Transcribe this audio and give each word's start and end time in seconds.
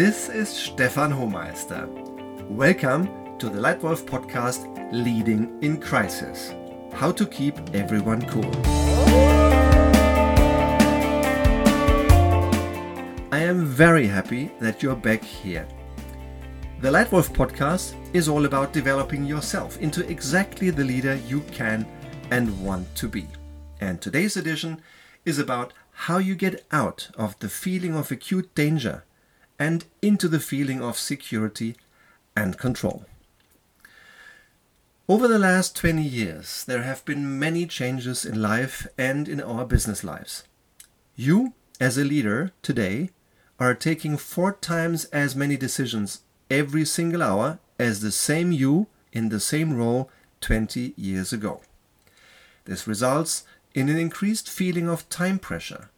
This 0.00 0.30
is 0.30 0.48
Stefan 0.48 1.12
Hohmeister. 1.12 1.86
Welcome 2.48 3.36
to 3.38 3.50
the 3.50 3.60
Lightwolf 3.60 4.06
podcast 4.06 4.64
Leading 4.90 5.58
in 5.60 5.78
Crisis. 5.78 6.54
How 6.94 7.12
to 7.12 7.26
keep 7.26 7.54
everyone 7.74 8.22
cool. 8.22 8.50
I 13.30 13.40
am 13.40 13.66
very 13.66 14.06
happy 14.06 14.50
that 14.58 14.82
you're 14.82 14.96
back 14.96 15.22
here. 15.22 15.68
The 16.80 16.90
Lightwolf 16.90 17.28
podcast 17.34 17.94
is 18.14 18.26
all 18.26 18.46
about 18.46 18.72
developing 18.72 19.26
yourself 19.26 19.76
into 19.82 20.08
exactly 20.08 20.70
the 20.70 20.84
leader 20.84 21.16
you 21.28 21.40
can 21.52 21.86
and 22.30 22.58
want 22.64 22.94
to 22.94 23.06
be. 23.06 23.26
And 23.82 24.00
today's 24.00 24.38
edition 24.38 24.80
is 25.26 25.38
about 25.38 25.74
how 25.92 26.16
you 26.16 26.34
get 26.34 26.64
out 26.72 27.10
of 27.18 27.38
the 27.40 27.50
feeling 27.50 27.94
of 27.94 28.10
acute 28.10 28.54
danger 28.54 29.04
and 29.60 29.84
into 30.00 30.26
the 30.26 30.40
feeling 30.40 30.82
of 30.82 30.98
security 30.98 31.76
and 32.34 32.58
control. 32.58 33.04
Over 35.06 35.28
the 35.28 35.38
last 35.38 35.76
20 35.76 36.02
years, 36.02 36.64
there 36.64 36.82
have 36.82 37.04
been 37.04 37.38
many 37.38 37.66
changes 37.66 38.24
in 38.24 38.40
life 38.40 38.86
and 38.96 39.28
in 39.28 39.40
our 39.40 39.66
business 39.66 40.02
lives. 40.02 40.44
You, 41.14 41.52
as 41.78 41.98
a 41.98 42.04
leader 42.04 42.52
today, 42.62 43.10
are 43.58 43.74
taking 43.74 44.16
four 44.16 44.52
times 44.52 45.04
as 45.06 45.36
many 45.36 45.56
decisions 45.56 46.22
every 46.48 46.84
single 46.86 47.22
hour 47.22 47.58
as 47.78 48.00
the 48.00 48.12
same 48.12 48.52
you 48.52 48.86
in 49.12 49.28
the 49.28 49.40
same 49.40 49.76
role 49.76 50.08
20 50.40 50.94
years 50.96 51.32
ago. 51.32 51.60
This 52.64 52.86
results 52.86 53.44
in 53.74 53.88
an 53.88 53.98
increased 53.98 54.48
feeling 54.48 54.88
of 54.88 55.08
time 55.08 55.38
pressure, 55.38 55.90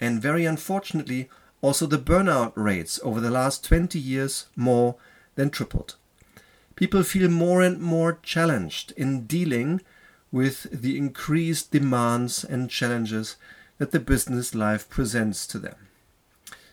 and 0.00 0.20
very 0.20 0.44
unfortunately, 0.44 1.30
also 1.60 1.86
the 1.86 1.98
burnout 1.98 2.52
rates 2.54 3.00
over 3.02 3.20
the 3.20 3.30
last 3.30 3.64
20 3.64 3.98
years 3.98 4.46
more 4.56 4.96
than 5.34 5.50
tripled. 5.50 5.96
People 6.76 7.02
feel 7.02 7.28
more 7.28 7.62
and 7.62 7.80
more 7.80 8.18
challenged 8.22 8.92
in 8.96 9.26
dealing 9.26 9.80
with 10.30 10.68
the 10.70 10.96
increased 10.96 11.72
demands 11.72 12.44
and 12.44 12.70
challenges 12.70 13.36
that 13.78 13.90
the 13.90 14.00
business 14.00 14.54
life 14.54 14.88
presents 14.88 15.46
to 15.46 15.58
them. 15.58 15.74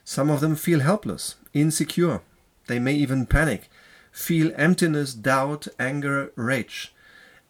Some 0.03 0.29
of 0.29 0.41
them 0.41 0.55
feel 0.55 0.81
helpless, 0.81 1.35
insecure. 1.53 2.21
They 2.67 2.79
may 2.79 2.93
even 2.93 3.25
panic, 3.25 3.69
feel 4.11 4.51
emptiness, 4.55 5.13
doubt, 5.13 5.67
anger, 5.79 6.31
rage, 6.35 6.93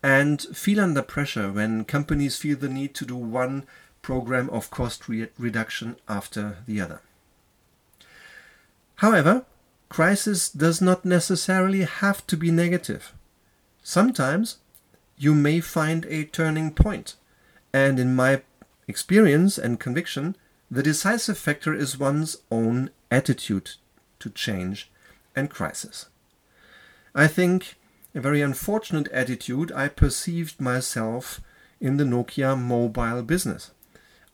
and 0.02 0.42
feel 0.42 0.80
under 0.80 1.02
pressure 1.02 1.52
when 1.52 1.84
companies 1.84 2.38
feel 2.38 2.58
the 2.58 2.70
need 2.70 2.94
to 2.96 3.06
do 3.06 3.16
one 3.16 3.66
program 4.02 4.50
of 4.52 4.70
cost 4.70 5.10
re- 5.10 5.28
reduction 5.38 5.98
after 6.08 6.58
the 6.66 6.80
other. 6.80 7.02
However, 8.98 9.46
crisis 9.90 10.50
does 10.50 10.82
not 10.82 11.06
necessarily 11.06 11.84
have 11.84 12.26
to 12.28 12.38
be 12.38 12.52
negative. 12.52 13.14
Sometimes 13.84 14.58
you 15.18 15.34
may 15.34 15.60
find 15.60 16.06
a 16.06 16.26
turning 16.26 16.72
point, 16.72 17.16
and 17.74 18.00
in 18.00 18.16
my 18.16 18.42
experience 18.88 19.58
and 19.58 19.80
conviction, 19.80 20.36
the 20.70 20.84
decisive 20.84 21.38
factor 21.38 21.74
is 21.74 22.00
one's 22.00 22.38
own 22.52 22.90
attitude 23.12 23.72
to 24.20 24.30
change 24.30 24.90
and 25.36 25.50
crisis. 25.50 26.08
I 27.14 27.28
think 27.28 27.76
a 28.14 28.22
very 28.22 28.42
unfortunate 28.42 29.08
attitude 29.10 29.72
I 29.72 29.88
perceived 29.90 30.60
myself 30.60 31.42
in 31.80 31.98
the 31.98 32.04
Nokia 32.04 32.60
mobile 32.60 33.22
business. 33.22 33.72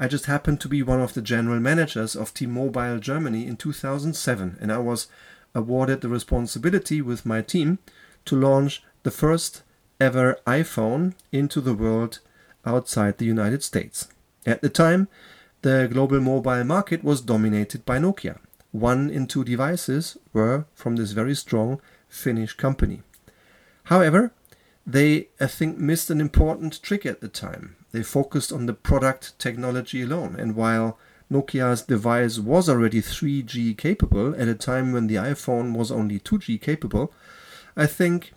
I 0.02 0.08
just 0.08 0.26
happened 0.26 0.60
to 0.62 0.68
be 0.68 0.82
one 0.82 1.00
of 1.00 1.14
the 1.14 1.22
general 1.22 1.60
managers 1.60 2.16
of 2.16 2.34
T-Mobile 2.34 2.98
Germany 2.98 3.46
in 3.46 3.56
2007 3.56 4.58
and 4.60 4.72
I 4.72 4.80
was 4.80 5.06
awarded 5.54 6.02
the 6.02 6.10
responsibility 6.10 7.04
with 7.04 7.24
my 7.24 7.44
team 7.44 7.78
to 8.26 8.36
launch 8.36 8.82
the 9.04 9.12
first 9.12 9.62
ever 10.00 10.40
iPhone 10.48 11.14
into 11.32 11.62
the 11.62 11.76
world 11.76 12.18
outside 12.66 13.20
the 13.20 13.26
United 13.26 13.62
States. 13.62 14.08
At 14.44 14.64
the 14.64 14.70
time, 14.70 15.08
the 15.62 15.88
global 15.94 16.20
mobile 16.20 16.64
market 16.64 17.04
was 17.04 17.22
dominated 17.22 17.86
by 17.86 18.00
Nokia. 18.00 18.40
One 18.72 19.12
in 19.12 19.28
two 19.28 19.44
devices 19.44 20.18
were 20.34 20.66
from 20.74 20.96
this 20.96 21.12
very 21.12 21.36
strong 21.36 21.80
Finnish 22.10 22.54
company. 22.54 23.04
However, 23.84 24.34
they, 24.84 25.28
I 25.40 25.46
think, 25.46 25.78
missed 25.78 26.10
an 26.10 26.20
important 26.20 26.82
trick 26.82 27.06
at 27.06 27.22
the 27.22 27.28
time. 27.28 27.76
They 27.92 28.04
focused 28.04 28.52
on 28.52 28.66
the 28.66 28.74
product 28.74 29.38
technology 29.38 30.04
alone, 30.04 30.36
and 30.38 30.56
while 30.56 30.98
Nokia's 31.32 31.82
device 31.82 32.40
was 32.40 32.68
already 32.70 33.02
3G 33.02 33.78
capable 33.78 34.36
at 34.36 34.48
a 34.48 34.56
time 34.56 34.92
when 34.92 35.08
the 35.08 35.16
iPhone 35.16 35.76
was 35.76 35.92
only 35.92 36.20
2G 36.20 36.62
capable, 36.62 37.14
I 37.76 37.86
think 37.86 38.34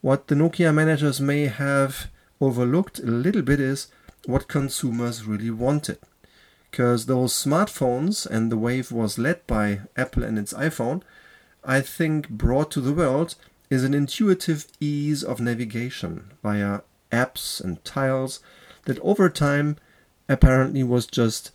what 0.00 0.28
the 0.28 0.34
Nokia 0.34 0.72
managers 0.72 1.20
may 1.20 1.46
have 1.46 2.08
overlooked 2.40 3.00
a 3.00 3.06
little 3.06 3.42
bit 3.42 3.60
is 3.60 3.88
what 4.26 4.48
consumers 4.48 5.24
really 5.24 5.50
wanted. 5.50 5.98
Because 6.70 7.06
those 7.06 7.32
smartphones 7.32 8.26
and 8.26 8.52
the 8.52 8.56
wave 8.56 8.92
was 8.92 9.18
led 9.18 9.46
by 9.46 9.80
Apple 9.96 10.22
and 10.22 10.38
its 10.38 10.52
iPhone, 10.52 11.02
I 11.64 11.80
think 11.80 12.28
brought 12.28 12.70
to 12.72 12.80
the 12.80 12.92
world 12.92 13.34
is 13.70 13.82
an 13.82 13.94
intuitive 13.94 14.66
ease 14.78 15.24
of 15.24 15.40
navigation 15.40 16.32
via 16.42 16.82
apps 17.10 17.60
and 17.60 17.82
tiles 17.84 18.40
that 18.86 18.98
over 19.00 19.28
time 19.28 19.76
apparently 20.28 20.82
was 20.82 21.06
just 21.06 21.50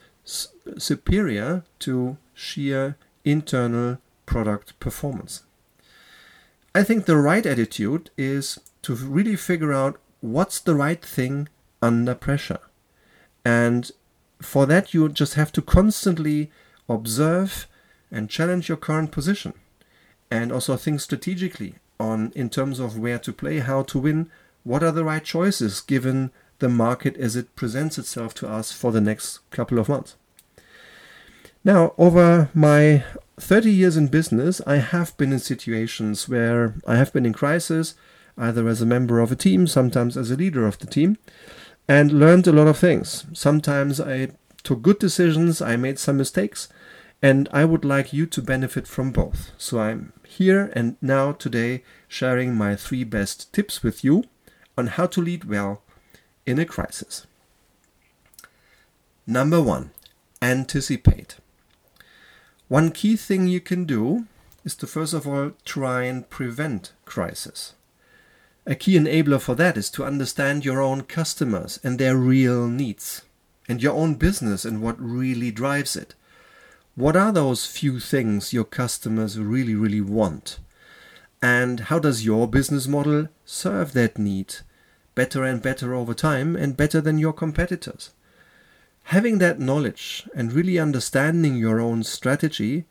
superior 0.77 1.63
to 1.79 2.17
sheer 2.33 2.95
internal 3.25 3.97
product 4.25 4.79
performance. 4.79 5.43
I 6.73 6.83
think 6.83 7.05
the 7.05 7.17
right 7.17 7.45
attitude 7.45 8.11
is 8.17 8.59
to 8.83 8.95
really 8.95 9.35
figure 9.35 9.73
out 9.73 9.99
what's 10.21 10.59
the 10.59 10.75
right 10.75 11.03
thing 11.03 11.49
under 11.81 12.15
pressure. 12.15 12.59
And 13.43 13.91
for 14.41 14.65
that, 14.67 14.93
you 14.93 15.09
just 15.09 15.33
have 15.33 15.51
to 15.53 15.61
constantly 15.61 16.51
observe 16.87 17.67
and 18.11 18.29
challenge 18.29 18.69
your 18.69 18.77
current 18.77 19.11
position 19.11 19.53
and 20.29 20.51
also 20.51 20.77
think 20.77 21.01
strategically 21.01 21.75
on 21.99 22.31
in 22.35 22.49
terms 22.49 22.79
of 22.79 22.97
where 22.97 23.19
to 23.19 23.33
play, 23.33 23.59
how 23.59 23.83
to 23.83 23.99
win, 23.99 24.29
what 24.63 24.83
are 24.83 24.91
the 24.91 25.03
right 25.03 25.23
choices 25.23 25.81
given 25.81 26.31
the 26.61 26.69
market 26.69 27.17
as 27.17 27.35
it 27.35 27.55
presents 27.55 27.97
itself 27.97 28.33
to 28.35 28.47
us 28.47 28.71
for 28.71 28.91
the 28.91 29.01
next 29.01 29.39
couple 29.49 29.77
of 29.77 29.89
months. 29.89 30.15
Now, 31.63 31.93
over 31.97 32.49
my 32.53 33.03
30 33.37 33.71
years 33.71 33.97
in 33.97 34.07
business, 34.07 34.61
I 34.65 34.77
have 34.77 35.17
been 35.17 35.33
in 35.33 35.39
situations 35.39 36.29
where 36.29 36.75
I 36.87 36.95
have 36.95 37.11
been 37.11 37.25
in 37.25 37.33
crisis, 37.33 37.95
either 38.37 38.67
as 38.67 38.81
a 38.81 38.85
member 38.85 39.19
of 39.19 39.31
a 39.31 39.35
team, 39.35 39.67
sometimes 39.67 40.15
as 40.15 40.31
a 40.31 40.35
leader 40.35 40.65
of 40.65 40.79
the 40.79 40.87
team, 40.87 41.17
and 41.87 42.13
learned 42.13 42.47
a 42.47 42.51
lot 42.51 42.67
of 42.67 42.77
things. 42.77 43.25
Sometimes 43.33 43.99
I 43.99 44.29
took 44.63 44.81
good 44.81 44.99
decisions, 44.99 45.61
I 45.61 45.75
made 45.75 45.99
some 45.99 46.17
mistakes, 46.17 46.69
and 47.21 47.49
I 47.51 47.65
would 47.65 47.83
like 47.83 48.13
you 48.13 48.25
to 48.27 48.41
benefit 48.41 48.87
from 48.87 49.11
both. 49.11 49.51
So 49.57 49.79
I'm 49.79 50.13
here 50.27 50.71
and 50.73 50.95
now 51.01 51.31
today 51.33 51.83
sharing 52.07 52.55
my 52.55 52.75
three 52.75 53.03
best 53.03 53.51
tips 53.53 53.83
with 53.83 54.03
you 54.03 54.23
on 54.77 54.87
how 54.87 55.05
to 55.07 55.21
lead 55.21 55.43
well 55.43 55.83
in 56.45 56.59
a 56.59 56.65
crisis. 56.65 57.25
Number 59.27 59.61
one, 59.61 59.91
anticipate. 60.41 61.37
One 62.67 62.91
key 62.91 63.15
thing 63.15 63.47
you 63.47 63.59
can 63.59 63.85
do 63.85 64.25
is 64.63 64.75
to 64.75 64.87
first 64.87 65.13
of 65.13 65.27
all 65.27 65.51
try 65.65 66.03
and 66.03 66.29
prevent 66.29 66.93
crisis. 67.05 67.73
A 68.65 68.75
key 68.75 68.95
enabler 68.95 69.41
for 69.41 69.55
that 69.55 69.77
is 69.77 69.89
to 69.91 70.05
understand 70.05 70.63
your 70.63 70.81
own 70.81 71.01
customers 71.01 71.79
and 71.83 71.97
their 71.97 72.15
real 72.15 72.67
needs, 72.67 73.23
and 73.67 73.81
your 73.81 73.93
own 73.93 74.15
business 74.15 74.65
and 74.65 74.81
what 74.81 75.01
really 75.01 75.51
drives 75.51 75.95
it. 75.95 76.13
What 76.95 77.15
are 77.15 77.31
those 77.31 77.65
few 77.65 77.99
things 77.99 78.53
your 78.53 78.65
customers 78.65 79.39
really, 79.39 79.75
really 79.75 80.01
want? 80.01 80.59
And 81.41 81.81
how 81.81 81.97
does 81.97 82.25
your 82.25 82.47
business 82.47 82.87
model 82.87 83.29
serve 83.45 83.93
that 83.93 84.19
need 84.19 84.55
better 85.15 85.43
and 85.43 85.61
better 85.61 85.93
over 85.93 86.13
time 86.13 86.55
and 86.55 86.77
better 86.77 87.01
than 87.01 87.17
your 87.17 87.33
competitors? 87.33 88.11
Having 89.05 89.39
that 89.39 89.59
knowledge 89.59 90.27
and 90.35 90.53
really 90.53 90.79
understanding 90.79 91.55
your 91.55 91.79
own 91.79 92.03
strategy 92.03 92.85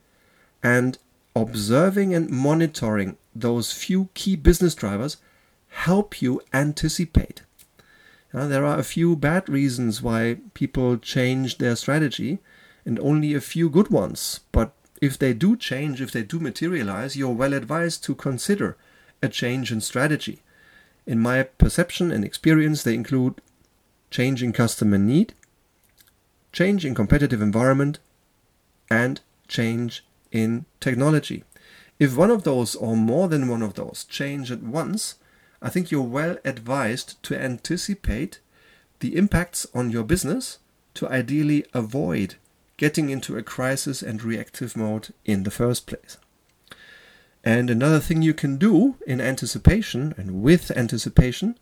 and 0.63 0.99
observing 1.35 2.15
and 2.15 2.31
monitoring 2.31 3.17
those 3.35 3.73
few 3.73 4.09
key 4.15 4.37
business 4.37 4.75
drivers 4.75 5.17
help 5.69 6.21
you 6.21 6.43
anticipate. 6.53 7.43
Now, 8.33 8.47
there 8.47 8.65
are 8.65 8.79
a 8.79 8.85
few 8.85 9.17
bad 9.17 9.49
reasons 9.49 10.03
why 10.03 10.39
people 10.55 10.99
change 10.99 11.59
their 11.59 11.77
strategy 11.77 12.39
and 12.85 12.99
only 13.01 13.35
a 13.35 13.41
few 13.41 13.69
good 13.69 13.89
ones. 13.89 14.41
But 14.53 14.73
if 15.01 15.19
they 15.19 15.33
do 15.33 15.57
change, 15.57 16.01
if 16.01 16.13
they 16.13 16.23
do 16.23 16.39
materialize, 16.39 17.17
you're 17.17 17.31
well 17.31 17.53
advised 17.53 18.05
to 18.05 18.15
consider 18.15 18.77
a 19.23 19.29
change 19.29 19.73
in 19.73 19.81
strategy. 19.81 20.43
In 21.11 21.19
my 21.19 21.43
perception 21.43 22.13
and 22.13 22.25
experience, 22.25 22.85
they 22.85 22.95
include 22.95 23.41
change 24.13 24.45
in 24.45 24.53
customer 24.53 24.97
need, 24.97 25.35
change 26.53 26.87
in 26.87 26.95
competitive 26.95 27.43
environment, 27.43 27.99
and 28.89 29.21
change 29.49 30.05
in 30.31 30.67
technology. 30.79 31.43
If 31.99 32.17
one 32.17 32.31
of 32.31 32.45
those 32.45 32.77
or 32.77 32.97
more 32.97 33.27
than 33.27 33.49
one 33.49 33.61
of 33.61 33.75
those 33.75 34.05
change 34.05 34.53
at 34.53 34.63
once, 34.63 35.17
I 35.61 35.69
think 35.69 35.91
you're 35.91 36.01
well 36.03 36.39
advised 36.45 37.21
to 37.25 37.37
anticipate 37.37 38.39
the 39.01 39.17
impacts 39.17 39.67
on 39.75 39.91
your 39.91 40.05
business 40.05 40.61
to 40.95 41.09
ideally 41.09 41.67
avoid 41.75 42.37
getting 42.77 43.11
into 43.11 43.37
a 43.37 43.43
crisis 43.43 44.01
and 44.01 44.23
reactive 44.23 44.77
mode 44.77 45.13
in 45.25 45.43
the 45.43 45.51
first 45.51 45.89
place. 45.89 46.19
And 47.43 47.71
another 47.71 48.01
thing 48.01 48.23
you 48.23 48.35
can 48.35 48.57
do 48.57 48.97
in 49.07 49.21
anticipation 49.21 50.15
and 50.17 50.43
with 50.43 50.71
anticipation 50.77 51.59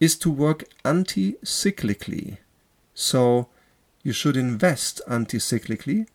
is 0.00 0.16
to 0.16 0.30
work 0.30 0.64
anti 0.84 1.34
cyclically. 1.44 2.38
So 2.94 3.48
you 4.02 4.12
should 4.12 4.36
invest 4.36 5.00
anti 5.08 5.38
cyclically 5.38 6.06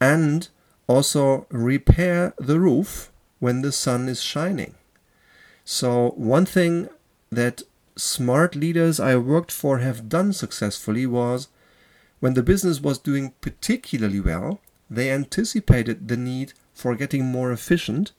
and 0.00 0.48
also 0.88 1.46
repair 1.50 2.34
the 2.38 2.58
roof 2.58 3.12
when 3.38 3.62
the 3.62 3.70
sun 3.70 4.08
is 4.08 4.20
shining. 4.20 4.74
So, 5.64 6.10
one 6.16 6.46
thing 6.46 6.88
that 7.30 7.62
smart 7.96 8.56
leaders 8.56 8.98
I 8.98 9.14
worked 9.16 9.52
for 9.52 9.78
have 9.78 10.08
done 10.08 10.32
successfully 10.32 11.06
was 11.06 11.48
when 12.18 12.34
the 12.34 12.42
business 12.42 12.80
was 12.80 12.98
doing 12.98 13.34
particularly 13.40 14.20
well, 14.20 14.60
they 14.90 15.10
anticipated 15.10 16.08
the 16.08 16.16
need 16.16 16.52
for 16.74 16.96
getting 16.96 17.26
more 17.26 17.52
efficient 17.52 18.12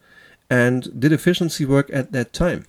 and 0.52 1.00
did 1.00 1.14
efficiency 1.14 1.66
work 1.66 1.90
at 1.94 2.12
that 2.12 2.34
time. 2.34 2.66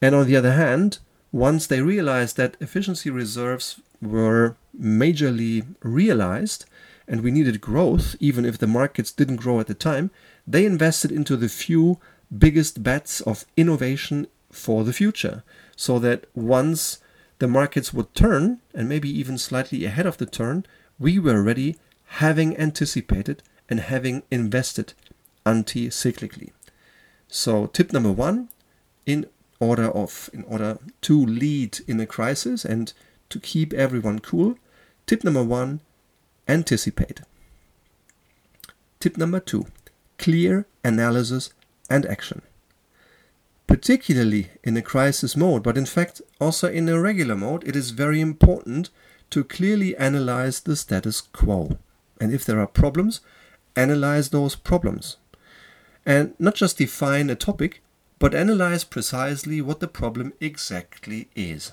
And 0.00 0.14
on 0.14 0.26
the 0.26 0.36
other 0.36 0.52
hand, 0.52 1.00
once 1.32 1.66
they 1.66 1.82
realized 1.82 2.36
that 2.36 2.56
efficiency 2.60 3.10
reserves 3.10 3.80
were 4.00 4.54
majorly 4.80 5.66
realized 5.82 6.64
and 7.08 7.22
we 7.22 7.32
needed 7.32 7.60
growth, 7.60 8.14
even 8.20 8.44
if 8.44 8.58
the 8.58 8.68
markets 8.68 9.10
didn't 9.10 9.36
grow 9.44 9.58
at 9.58 9.66
the 9.66 9.74
time, 9.74 10.10
they 10.46 10.64
invested 10.64 11.10
into 11.10 11.36
the 11.36 11.48
few 11.48 11.98
biggest 12.36 12.84
bets 12.84 13.20
of 13.20 13.46
innovation 13.56 14.28
for 14.50 14.84
the 14.84 14.92
future. 14.92 15.42
So 15.74 15.98
that 15.98 16.26
once 16.34 17.00
the 17.38 17.48
markets 17.48 17.92
would 17.92 18.14
turn, 18.14 18.60
and 18.72 18.88
maybe 18.88 19.10
even 19.10 19.38
slightly 19.38 19.84
ahead 19.84 20.06
of 20.06 20.18
the 20.18 20.26
turn, 20.26 20.64
we 20.98 21.18
were 21.18 21.42
ready, 21.42 21.76
having 22.22 22.56
anticipated 22.56 23.42
and 23.68 23.80
having 23.80 24.22
invested 24.30 24.94
anti 25.44 25.88
cyclically. 25.88 26.50
So, 27.28 27.66
tip 27.66 27.92
number 27.92 28.12
one 28.12 28.48
in 29.04 29.26
order 29.58 29.88
of 29.88 30.30
in 30.32 30.44
order 30.44 30.78
to 31.02 31.26
lead 31.26 31.80
in 31.86 32.00
a 32.00 32.06
crisis 32.06 32.64
and 32.64 32.92
to 33.30 33.40
keep 33.40 33.72
everyone 33.72 34.18
cool. 34.20 34.56
Tip 35.06 35.24
number 35.24 35.42
one, 35.42 35.80
anticipate. 36.48 37.20
Tip 39.00 39.16
number 39.16 39.40
two, 39.40 39.66
clear 40.18 40.66
analysis 40.84 41.52
and 41.88 42.06
action. 42.06 42.42
Particularly 43.66 44.50
in 44.62 44.76
a 44.76 44.82
crisis 44.82 45.36
mode, 45.36 45.62
but 45.62 45.76
in 45.76 45.86
fact 45.86 46.22
also 46.40 46.68
in 46.70 46.88
a 46.88 47.00
regular 47.00 47.36
mode, 47.36 47.66
it 47.66 47.76
is 47.76 47.90
very 47.90 48.20
important 48.20 48.90
to 49.30 49.44
clearly 49.44 49.96
analyze 49.96 50.60
the 50.60 50.76
status 50.76 51.20
quo. 51.20 51.78
And 52.20 52.32
if 52.32 52.44
there 52.44 52.60
are 52.60 52.66
problems, 52.66 53.20
analyze 53.74 54.30
those 54.30 54.54
problems. 54.54 55.16
And 56.06 56.34
not 56.38 56.54
just 56.54 56.78
define 56.78 57.28
a 57.28 57.34
topic, 57.34 57.82
but 58.20 58.34
analyze 58.34 58.84
precisely 58.84 59.60
what 59.60 59.80
the 59.80 59.88
problem 59.88 60.32
exactly 60.40 61.28
is. 61.34 61.72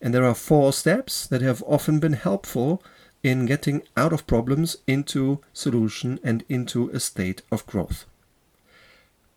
And 0.00 0.14
there 0.14 0.24
are 0.24 0.34
four 0.34 0.72
steps 0.72 1.26
that 1.26 1.42
have 1.42 1.62
often 1.66 2.00
been 2.00 2.14
helpful 2.14 2.82
in 3.22 3.46
getting 3.46 3.82
out 3.96 4.12
of 4.12 4.26
problems 4.26 4.78
into 4.86 5.40
solution 5.52 6.18
and 6.24 6.44
into 6.48 6.88
a 6.90 7.00
state 7.00 7.42
of 7.52 7.66
growth. 7.66 8.06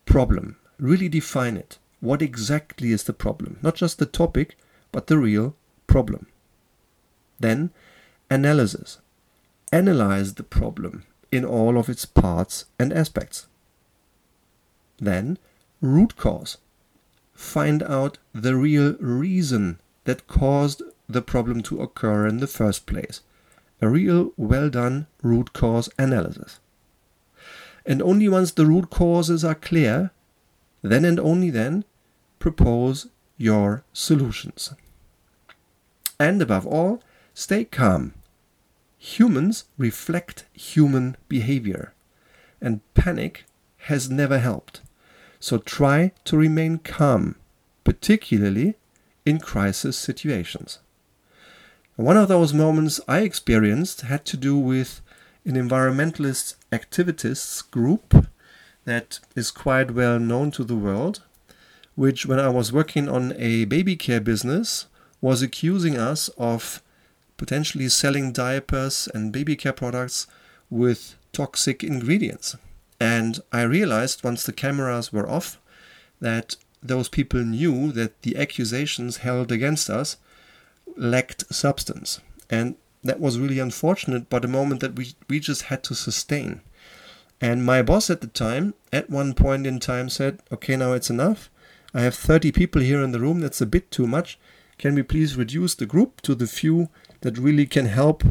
Problem. 0.06 0.56
Really 0.78 1.08
define 1.08 1.56
it. 1.56 1.78
What 2.00 2.22
exactly 2.22 2.92
is 2.92 3.04
the 3.04 3.12
problem? 3.12 3.58
Not 3.62 3.74
just 3.74 3.98
the 3.98 4.06
topic, 4.06 4.56
but 4.90 5.06
the 5.06 5.18
real 5.18 5.54
problem. 5.86 6.26
Then, 7.38 7.70
analysis. 8.30 8.98
Analyze 9.72 10.34
the 10.34 10.42
problem 10.42 11.04
in 11.32 11.44
all 11.44 11.78
of 11.78 11.88
its 11.88 12.04
parts 12.04 12.64
and 12.78 12.92
aspects. 12.92 13.46
Then, 14.98 15.38
root 15.80 16.16
cause. 16.16 16.58
Find 17.32 17.82
out 17.82 18.18
the 18.34 18.56
real 18.56 18.94
reason 19.00 19.80
that 20.04 20.26
caused 20.26 20.82
the 21.08 21.22
problem 21.22 21.62
to 21.62 21.80
occur 21.80 22.26
in 22.26 22.38
the 22.38 22.46
first 22.46 22.86
place. 22.86 23.22
A 23.80 23.88
real 23.88 24.32
well 24.36 24.68
done 24.68 25.06
root 25.22 25.52
cause 25.52 25.88
analysis. 25.98 26.60
And 27.86 28.02
only 28.02 28.28
once 28.28 28.52
the 28.52 28.66
root 28.66 28.90
causes 28.90 29.42
are 29.42 29.54
clear, 29.54 30.10
then 30.82 31.04
and 31.04 31.18
only 31.18 31.50
then, 31.50 31.84
propose 32.38 33.08
your 33.38 33.84
solutions. 33.92 34.74
And 36.18 36.42
above 36.42 36.66
all, 36.66 37.02
stay 37.32 37.64
calm. 37.64 38.12
Humans 39.02 39.64
reflect 39.78 40.44
human 40.52 41.16
behavior, 41.26 41.94
and 42.60 42.82
panic 42.92 43.44
has 43.88 44.10
never 44.10 44.38
helped. 44.38 44.82
So 45.40 45.56
try 45.56 46.12
to 46.26 46.36
remain 46.36 46.76
calm, 46.76 47.36
particularly 47.82 48.74
in 49.24 49.40
crisis 49.40 49.96
situations. 49.96 50.80
One 51.96 52.18
of 52.18 52.28
those 52.28 52.52
moments 52.52 53.00
I 53.08 53.20
experienced 53.20 54.02
had 54.02 54.26
to 54.26 54.36
do 54.36 54.58
with 54.58 55.00
an 55.46 55.54
environmentalist 55.54 56.56
activists 56.70 57.70
group 57.70 58.26
that 58.84 59.20
is 59.34 59.50
quite 59.50 59.92
well 59.92 60.18
known 60.18 60.50
to 60.50 60.64
the 60.64 60.76
world, 60.76 61.22
which, 61.94 62.26
when 62.26 62.38
I 62.38 62.50
was 62.50 62.70
working 62.70 63.08
on 63.08 63.32
a 63.38 63.64
baby 63.64 63.96
care 63.96 64.20
business, 64.20 64.88
was 65.22 65.40
accusing 65.40 65.96
us 65.96 66.28
of 66.36 66.82
potentially 67.40 67.88
selling 67.88 68.32
diapers 68.32 69.08
and 69.14 69.32
baby 69.32 69.56
care 69.56 69.72
products 69.72 70.26
with 70.68 71.16
toxic 71.32 71.82
ingredients. 71.82 72.54
And 73.00 73.40
I 73.50 73.62
realized 73.62 74.22
once 74.22 74.42
the 74.44 74.52
cameras 74.52 75.10
were 75.10 75.26
off 75.26 75.58
that 76.20 76.56
those 76.82 77.08
people 77.08 77.40
knew 77.40 77.92
that 77.92 78.20
the 78.20 78.36
accusations 78.36 79.24
held 79.28 79.50
against 79.50 79.88
us 79.88 80.18
lacked 80.98 81.52
substance. 81.52 82.20
And 82.50 82.74
that 83.02 83.20
was 83.20 83.38
really 83.38 83.58
unfortunate, 83.58 84.28
but 84.28 84.44
a 84.44 84.56
moment 84.58 84.82
that 84.82 84.94
we, 84.94 85.14
we 85.30 85.40
just 85.40 85.62
had 85.62 85.82
to 85.84 85.94
sustain. 85.94 86.60
And 87.40 87.64
my 87.64 87.80
boss 87.80 88.10
at 88.10 88.20
the 88.20 88.26
time, 88.26 88.74
at 88.92 89.08
one 89.08 89.32
point 89.32 89.66
in 89.66 89.80
time, 89.80 90.10
said, 90.10 90.40
Okay, 90.52 90.76
now 90.76 90.92
it's 90.92 91.08
enough. 91.08 91.48
I 91.94 92.02
have 92.02 92.14
30 92.14 92.52
people 92.52 92.82
here 92.82 93.02
in 93.02 93.12
the 93.12 93.18
room. 93.18 93.40
That's 93.40 93.62
a 93.62 93.66
bit 93.66 93.90
too 93.90 94.06
much. 94.06 94.38
Can 94.76 94.94
we 94.94 95.02
please 95.02 95.36
reduce 95.36 95.74
the 95.74 95.86
group 95.86 96.20
to 96.22 96.34
the 96.34 96.46
few 96.46 96.90
that 97.20 97.38
really 97.38 97.66
can 97.66 97.86
help 97.86 98.24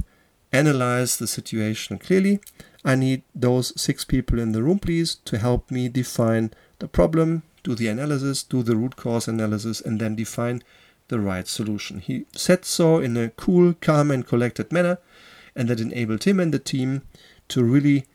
analyze 0.52 1.18
the 1.18 1.28
situation 1.28 1.98
clearly? 1.98 2.40
I 2.84 2.96
need 2.96 3.24
those 3.36 3.80
six 3.80 4.06
people 4.06 4.40
in 4.40 4.52
the 4.52 4.64
room, 4.64 4.80
please, 4.80 5.16
to 5.26 5.38
help 5.38 5.70
me 5.70 5.90
define 5.90 6.52
the 6.80 6.88
problem, 6.88 7.44
do 7.64 7.76
the 7.76 7.88
analysis, 7.88 8.44
do 8.44 8.64
the 8.64 8.76
root 8.76 8.96
cause 8.96 9.28
analysis, 9.28 9.82
and 9.82 10.00
then 10.00 10.16
define 10.16 10.64
the 11.10 11.20
right 11.20 11.48
solution. 11.48 12.00
He 12.00 12.26
said 12.32 12.66
so 12.66 13.00
in 13.00 13.18
a 13.18 13.30
cool, 13.32 13.74
calm, 13.74 14.12
and 14.12 14.26
collected 14.26 14.72
manner, 14.72 15.00
and 15.56 15.68
that 15.68 15.80
enabled 15.80 16.24
him 16.24 16.40
and 16.40 16.54
the 16.54 16.60
team 16.60 17.02
to 17.50 17.64
really 17.64 18.06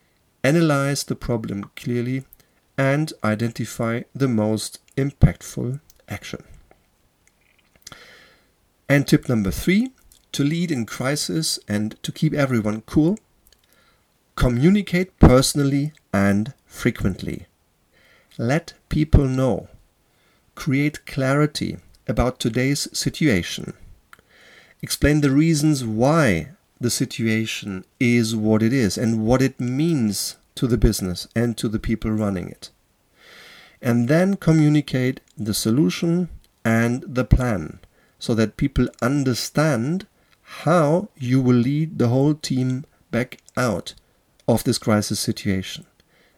analyze 0.43 1.03
the 1.03 1.15
problem 1.15 1.69
clearly 1.75 2.23
and 2.77 3.13
identify 3.23 4.01
the 4.13 4.27
most 4.27 4.79
impactful 4.97 5.79
action. 6.09 6.43
And 8.87 9.07
tip 9.07 9.27
number 9.27 9.51
three 9.51 9.91
to 10.35 10.43
lead 10.43 10.71
in 10.71 10.85
crisis 10.85 11.59
and 11.67 12.01
to 12.03 12.11
keep 12.11 12.33
everyone 12.33 12.81
cool 12.81 13.17
Communicate 14.35 15.17
personally 15.17 15.93
and 16.13 16.53
frequently. 16.65 17.45
Let 18.37 18.73
people 18.89 19.27
know. 19.29 19.69
Create 20.55 21.05
clarity 21.05 21.77
about 22.05 22.37
today's 22.37 22.89
situation. 22.91 23.73
Explain 24.81 25.21
the 25.21 25.31
reasons 25.31 25.85
why 25.85 26.49
the 26.81 26.89
situation 26.89 27.85
is 27.97 28.35
what 28.35 28.61
it 28.61 28.73
is 28.73 28.97
and 28.97 29.25
what 29.25 29.41
it 29.41 29.57
means 29.59 30.35
to 30.55 30.67
the 30.67 30.77
business 30.77 31.29
and 31.33 31.57
to 31.57 31.69
the 31.69 31.79
people 31.79 32.11
running 32.11 32.49
it. 32.49 32.71
And 33.81 34.09
then 34.09 34.35
communicate 34.35 35.21
the 35.37 35.53
solution 35.53 36.27
and 36.65 37.05
the 37.07 37.23
plan 37.23 37.79
so 38.19 38.35
that 38.35 38.57
people 38.57 38.87
understand 39.01 40.07
how 40.45 41.09
you 41.17 41.41
will 41.41 41.55
lead 41.55 41.97
the 41.97 42.07
whole 42.07 42.35
team 42.35 42.85
back 43.11 43.39
out 43.57 43.93
of 44.47 44.63
this 44.63 44.77
crisis 44.77 45.19
situation 45.19 45.85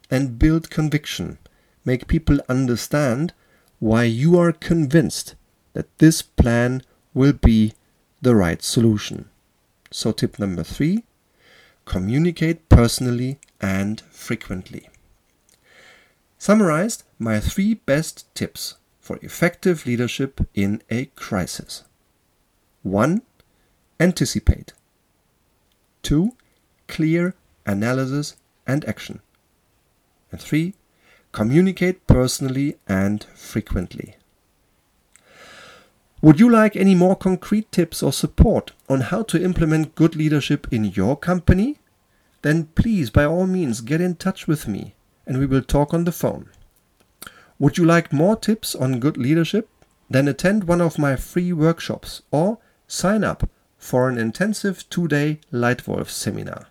and 0.10 0.40
build 0.40 0.70
conviction. 0.70 1.38
Make 1.84 2.08
people 2.08 2.40
understand 2.48 3.34
why 3.80 4.04
you 4.04 4.38
are 4.40 4.52
convinced 4.52 5.36
that 5.74 5.98
this 6.00 6.22
plan 6.22 6.82
will 7.14 7.34
be 7.34 7.74
the 8.22 8.36
right 8.36 8.64
solution. 8.64 9.30
So, 9.92 10.12
tip 10.12 10.40
number 10.40 10.64
three 10.64 11.04
communicate 11.86 12.68
personally 12.68 13.40
and 13.62 14.02
frequently. 14.12 14.90
summarized 16.38 17.04
my 17.18 17.40
three 17.40 17.74
best 17.74 18.26
tips 18.36 18.76
for 19.00 19.18
effective 19.22 19.86
leadership 19.86 20.42
in 20.54 20.82
a 20.92 21.06
crisis. 21.16 21.84
1. 22.84 23.22
Anticipate. 24.00 24.74
2. 26.04 26.32
Clear 26.88 27.34
analysis 27.66 28.36
and 28.68 28.86
action. 28.86 29.22
And 30.32 30.40
3. 30.40 30.76
Communicate 31.32 32.06
personally 32.08 32.78
and 32.88 33.24
frequently. 33.36 34.16
Would 36.22 36.40
you 36.40 36.50
like 36.50 36.76
any 36.76 36.96
more 36.96 37.16
concrete 37.16 37.72
tips 37.72 38.02
or 38.02 38.14
support 38.14 38.72
on 38.88 39.02
how 39.02 39.24
to 39.24 39.44
implement 39.44 39.96
good 39.96 40.16
leadership 40.16 40.68
in 40.72 40.86
your 40.86 41.16
company? 41.16 41.78
Then 42.42 42.66
please, 42.76 43.10
by 43.10 43.26
all 43.26 43.48
means, 43.48 43.82
get 43.82 44.02
in 44.02 44.16
touch 44.16 44.48
with 44.48 44.68
me 44.68 44.96
and 45.26 45.38
we 45.38 45.46
will 45.46 45.62
talk 45.62 45.94
on 45.94 46.06
the 46.06 46.12
phone. 46.12 46.50
Would 47.60 47.78
you 47.78 47.86
like 47.86 48.14
more 48.14 48.36
tips 48.36 48.76
on 48.76 49.00
good 49.00 49.18
leadership? 49.18 49.70
Then 50.10 50.28
attend 50.28 50.66
one 50.66 50.82
of 50.82 51.00
my 51.00 51.16
free 51.16 51.52
workshops 51.52 52.22
or 52.32 52.60
sign 52.88 53.24
up 53.24 53.50
for 53.88 54.10
an 54.10 54.18
intensive 54.18 54.88
two 54.90 55.08
day 55.08 55.40
Lightwolf 55.52 56.10
seminar. 56.10 56.68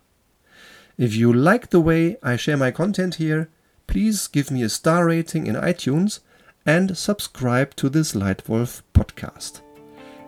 If 0.98 1.14
you 1.14 1.32
like 1.32 1.70
the 1.70 1.80
way 1.80 2.18
I 2.22 2.36
share 2.36 2.58
my 2.58 2.70
content 2.70 3.14
here, 3.14 3.48
please 3.86 4.26
give 4.26 4.50
me 4.50 4.62
a 4.62 4.68
star 4.68 5.06
rating 5.06 5.46
in 5.46 5.54
iTunes 5.54 6.20
and 6.66 6.96
subscribe 6.96 7.74
to 7.76 7.88
this 7.88 8.12
Lightwolf 8.12 8.82
podcast. 8.92 9.62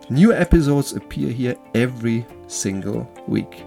New 0.09 0.33
episodes 0.33 0.93
appear 0.93 1.31
here 1.31 1.55
every 1.75 2.25
single 2.47 3.07
week. 3.27 3.63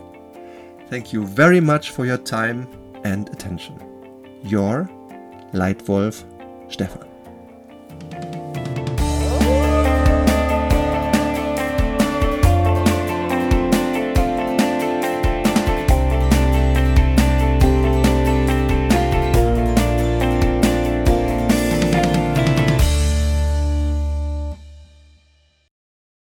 Thank 0.88 1.12
you 1.12 1.24
very 1.24 1.60
much 1.60 1.90
for 1.90 2.04
your 2.04 2.18
time 2.18 2.66
and 3.04 3.28
attention. 3.28 3.78
Your 4.42 4.90
Lightwolf 5.52 6.24
Stefan. 6.72 7.11